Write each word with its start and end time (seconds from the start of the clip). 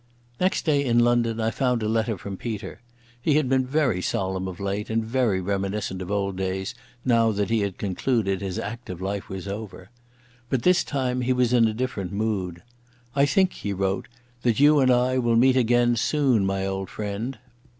Next 0.39 0.65
day 0.65 0.83
in 0.83 0.97
London 0.97 1.39
I 1.39 1.51
found 1.51 1.83
a 1.83 1.87
letter 1.87 2.17
from 2.17 2.35
Peter. 2.35 2.81
He 3.21 3.35
had 3.35 3.47
been 3.47 3.67
very 3.67 4.01
solemn 4.01 4.47
of 4.47 4.59
late, 4.59 4.89
and 4.89 5.05
very 5.05 5.39
reminiscent 5.39 6.01
of 6.01 6.09
old 6.09 6.35
days 6.37 6.73
now 7.05 7.31
that 7.31 7.51
he 7.51 7.69
concluded 7.71 8.41
his 8.41 8.57
active 8.57 8.99
life 8.99 9.29
was 9.29 9.47
over. 9.47 9.91
But 10.49 10.63
this 10.63 10.83
time 10.83 11.21
he 11.21 11.33
was 11.33 11.53
in 11.53 11.67
a 11.67 11.73
different 11.75 12.11
mood. 12.13 12.63
"I 13.15 13.27
think," 13.27 13.53
he 13.53 13.73
wrote, 13.73 14.07
"_that 14.43 14.59
you 14.59 14.79
and 14.79 14.89
I 14.89 15.19
will 15.19 15.35
meet 15.35 15.55
again 15.55 15.95
soon, 15.95 16.47
my 16.47 16.65
old 16.65 16.89
friend. 16.89 17.37